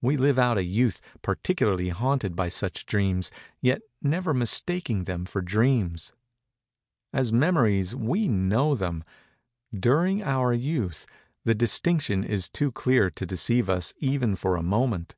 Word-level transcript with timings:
We 0.00 0.16
live 0.16 0.38
out 0.38 0.56
a 0.56 0.62
Youth 0.64 1.02
peculiarly 1.20 1.90
haunted 1.90 2.34
by 2.34 2.48
such 2.48 2.86
dreams; 2.86 3.30
yet 3.60 3.82
never 4.00 4.32
mistaking 4.32 5.04
them 5.04 5.26
for 5.26 5.42
dreams. 5.42 6.14
As 7.12 7.30
Memories 7.30 7.94
we 7.94 8.26
know 8.26 8.74
them. 8.74 9.04
During 9.78 10.22
our 10.22 10.54
Youth 10.54 11.04
the 11.44 11.54
distinction 11.54 12.24
is 12.24 12.48
too 12.48 12.72
clear 12.72 13.10
to 13.10 13.26
deceive 13.26 13.68
us 13.68 13.92
even 14.00 14.34
for 14.34 14.56
a 14.56 14.62
moment. 14.62 15.14